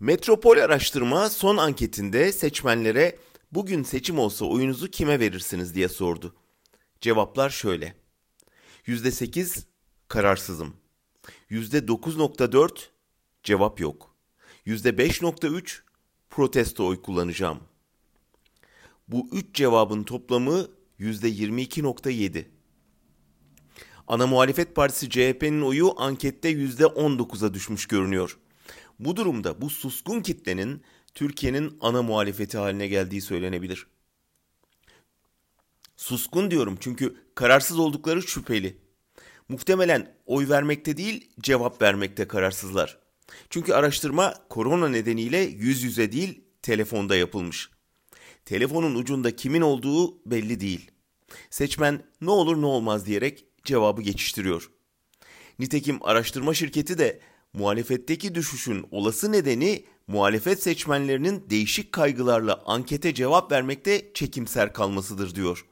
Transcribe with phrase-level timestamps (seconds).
[0.00, 3.18] Metropol Araştırma son anketinde seçmenlere
[3.52, 6.34] bugün seçim olsa oyunuzu kime verirsiniz diye sordu.
[7.00, 7.94] Cevaplar şöyle.
[8.86, 9.64] %8
[10.08, 10.76] kararsızım.
[11.50, 12.70] %9.4
[13.42, 14.14] cevap yok.
[14.66, 15.80] %5.3
[16.30, 17.60] protesto oy kullanacağım.
[19.08, 20.68] Bu üç cevabın toplamı
[21.00, 22.44] %22.7.
[24.06, 28.38] Ana muhalefet partisi CHP'nin oyu ankette %19'a düşmüş görünüyor.
[28.98, 30.82] Bu durumda bu suskun kitlenin
[31.14, 33.86] Türkiye'nin ana muhalefeti haline geldiği söylenebilir.
[35.96, 38.76] Suskun diyorum çünkü kararsız oldukları şüpheli.
[39.48, 42.98] Muhtemelen oy vermekte değil, cevap vermekte kararsızlar.
[43.50, 47.70] Çünkü araştırma korona nedeniyle yüz yüze değil, telefonda yapılmış.
[48.44, 50.90] Telefonun ucunda kimin olduğu belli değil.
[51.50, 54.70] Seçmen ne olur ne olmaz diyerek cevabı geçiştiriyor.
[55.58, 57.20] Nitekim araştırma şirketi de
[57.54, 65.66] muhalefetteki düşüşün olası nedeni muhalefet seçmenlerinin değişik kaygılarla ankete cevap vermekte çekimser kalmasıdır diyor.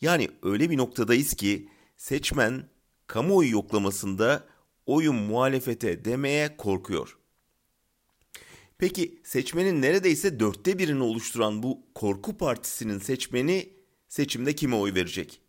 [0.00, 2.68] Yani öyle bir noktadayız ki seçmen
[3.06, 4.44] kamuoyu yoklamasında
[4.86, 7.18] oyun muhalefete demeye korkuyor.
[8.78, 13.72] Peki seçmenin neredeyse dörtte birini oluşturan bu korku partisinin seçmeni
[14.08, 15.40] seçimde kime oy verecek?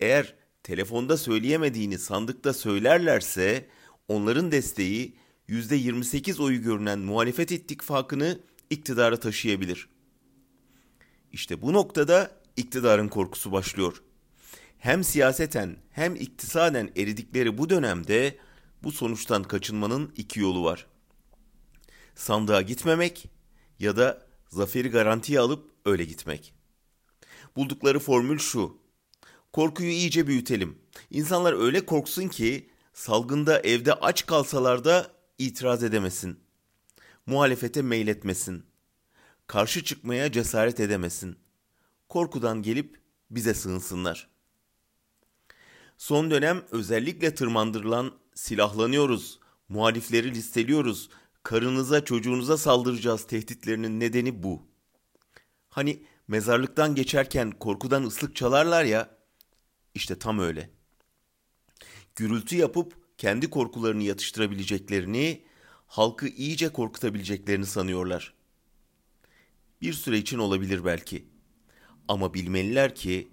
[0.00, 0.34] Eğer
[0.66, 3.68] telefonda söyleyemediğini sandıkta söylerlerse
[4.08, 5.16] onların desteği
[5.48, 9.88] %28 oyu görünen muhalefet ittifakını iktidara taşıyabilir.
[11.32, 14.02] İşte bu noktada iktidarın korkusu başlıyor.
[14.78, 18.38] Hem siyaseten hem iktisaden eridikleri bu dönemde
[18.82, 20.86] bu sonuçtan kaçınmanın iki yolu var.
[22.14, 23.30] Sandığa gitmemek
[23.78, 26.54] ya da zaferi garantiye alıp öyle gitmek.
[27.56, 28.85] Buldukları formül şu.
[29.56, 30.78] Korkuyu iyice büyütelim.
[31.10, 36.40] İnsanlar öyle korksun ki salgında evde aç kalsalar da itiraz edemesin.
[37.26, 38.64] Muhalefete meyletmesin.
[39.46, 41.38] Karşı çıkmaya cesaret edemesin.
[42.08, 44.28] Korkudan gelip bize sığınsınlar.
[45.96, 51.10] Son dönem özellikle tırmandırılan silahlanıyoruz, muhalifleri listeliyoruz,
[51.42, 54.62] karınıza çocuğunuza saldıracağız tehditlerinin nedeni bu.
[55.68, 59.15] Hani mezarlıktan geçerken korkudan ıslık çalarlar ya,
[59.96, 60.70] işte tam öyle.
[62.16, 65.44] Gürültü yapıp kendi korkularını yatıştırabileceklerini,
[65.86, 68.34] halkı iyice korkutabileceklerini sanıyorlar.
[69.80, 71.24] Bir süre için olabilir belki.
[72.08, 73.28] Ama bilmeliler ki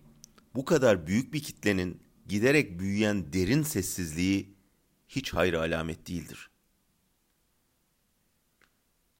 [0.56, 4.56] bu kadar büyük bir kitlenin giderek büyüyen derin sessizliği
[5.08, 6.53] hiç hayra alamet değildir.